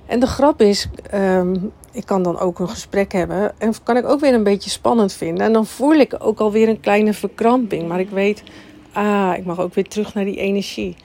En 0.06 0.20
de 0.20 0.28
grap 0.28 0.62
is, 0.62 0.88
ehm, 1.12 1.56
ik 1.92 2.06
kan 2.06 2.24
dan 2.24 2.40
ook 2.40 2.60
een 2.60 2.70
gesprek 2.70 3.12
hebben 3.12 3.60
en 3.60 3.74
kan 3.84 3.98
ik 3.98 4.06
ook 4.06 4.20
weer 4.20 4.34
een 4.34 4.44
beetje 4.44 4.70
spannend 4.70 5.14
vinden. 5.14 5.46
En 5.46 5.54
dan 5.54 5.66
voel 5.66 5.94
ik 5.94 6.16
ook 6.20 6.40
alweer 6.40 6.70
een 6.70 6.80
kleine 6.80 7.14
verkramping. 7.14 7.88
Maar 7.88 8.00
ik 8.00 8.10
weet, 8.10 8.44
ah, 8.92 9.34
ik 9.38 9.46
mag 9.46 9.60
ook 9.60 9.74
weer 9.74 9.88
terug 9.88 10.14
naar 10.14 10.26
die 10.26 10.38
energie. 10.38 10.96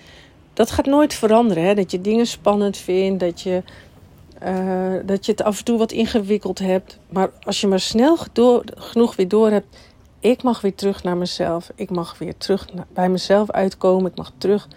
Dat 0.53 0.71
gaat 0.71 0.87
nooit 0.87 1.15
veranderen, 1.15 1.65
hè? 1.65 1.75
dat 1.75 1.91
je 1.91 2.01
dingen 2.01 2.27
spannend 2.27 2.77
vindt, 2.77 3.21
dat 3.21 3.41
je, 3.41 3.63
uh, 4.47 5.01
dat 5.05 5.27
je 5.27 5.33
het 5.33 5.43
af 5.43 5.59
en 5.59 5.65
toe 5.65 5.79
wat 5.79 5.93
ingewikkeld 5.93 6.59
hebt. 6.59 6.99
Maar 7.09 7.31
als 7.43 7.61
je 7.61 7.67
maar 7.67 7.81
snel 7.81 8.17
genoeg 8.75 9.17
weer 9.17 9.29
door 9.29 9.51
hebt, 9.51 9.77
ik 10.23 10.43
mag 10.43 10.61
weer 10.61 10.75
terug 10.75 11.03
naar 11.03 11.17
mezelf. 11.17 11.71
Ik 11.75 11.91
mag 11.91 12.19
weer 12.19 12.37
terug 12.37 12.69
bij 12.93 13.09
mezelf 13.09 13.51
uitkomen. 13.51 14.11
Ik 14.11 14.17
mag 14.17 14.33
terug 14.39 14.69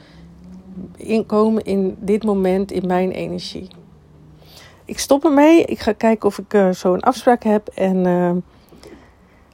inkomen 0.96 1.64
in 1.64 1.96
dit 2.00 2.24
moment, 2.24 2.72
in 2.72 2.88
mijn 2.88 3.12
energie. 3.12 3.68
Ik 4.86 5.00
stop 5.00 5.26
ermee. 5.26 5.66
Ik 5.66 5.80
ga 5.80 5.92
kijken 5.92 6.28
of 6.28 6.38
ik 6.38 6.54
uh, 6.54 6.72
zo 6.72 6.94
een 6.94 7.02
afspraak 7.02 7.44
heb. 7.44 7.68
En 7.68 8.06
uh, 8.06 8.30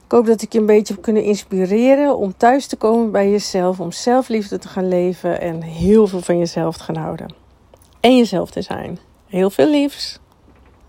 ik 0.04 0.18
hoop 0.18 0.26
dat 0.26 0.42
ik 0.42 0.52
je 0.52 0.58
een 0.58 0.66
beetje 0.66 0.94
heb 0.94 1.02
kunnen 1.02 1.22
inspireren 1.22 2.16
om 2.16 2.36
thuis 2.36 2.66
te 2.66 2.76
komen 2.76 3.10
bij 3.10 3.30
jezelf. 3.30 3.80
Om 3.80 3.92
zelfliefde 3.92 4.58
te 4.58 4.68
gaan 4.68 4.88
leven 4.88 5.40
en 5.40 5.62
heel 5.62 6.06
veel 6.06 6.20
van 6.20 6.38
jezelf 6.38 6.76
te 6.76 6.82
gaan 6.82 6.96
houden. 6.96 7.34
En 8.00 8.16
jezelf 8.16 8.50
te 8.50 8.62
zijn. 8.62 8.98
Heel 9.32 9.50
veel 9.50 9.70
liefs. 9.70 10.18